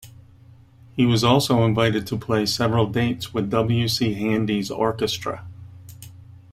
He 0.95 1.05
was 1.05 1.23
also 1.23 1.63
invited 1.63 2.07
to 2.07 2.17
play 2.17 2.47
several 2.47 2.87
dates 2.87 3.35
with 3.35 3.51
W. 3.51 3.87
C. 3.87 4.15
Handy's 4.15 4.71
Orchestra. 4.71 5.45